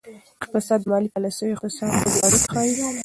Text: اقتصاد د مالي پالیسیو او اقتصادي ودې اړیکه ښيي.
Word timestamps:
اقتصاد 0.43 0.79
د 0.83 0.85
مالي 0.91 1.09
پالیسیو 1.15 1.47
او 1.49 1.55
اقتصادي 1.57 1.93
ودې 1.97 2.19
اړیکه 2.25 2.47
ښيي. 2.51 2.71